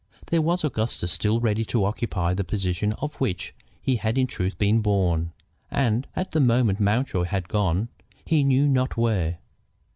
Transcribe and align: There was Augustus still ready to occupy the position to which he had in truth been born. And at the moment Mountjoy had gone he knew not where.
There 0.31 0.41
was 0.41 0.63
Augustus 0.63 1.11
still 1.11 1.39
ready 1.39 1.63
to 1.65 1.83
occupy 1.85 2.33
the 2.33 2.43
position 2.43 2.89
to 2.95 3.05
which 3.19 3.53
he 3.83 3.97
had 3.97 4.17
in 4.17 4.25
truth 4.25 4.57
been 4.57 4.81
born. 4.81 5.31
And 5.69 6.07
at 6.15 6.31
the 6.31 6.39
moment 6.39 6.79
Mountjoy 6.79 7.25
had 7.25 7.47
gone 7.47 7.89
he 8.25 8.43
knew 8.43 8.67
not 8.67 8.97
where. 8.97 9.37